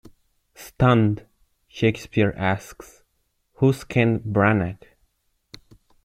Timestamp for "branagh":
4.21-4.81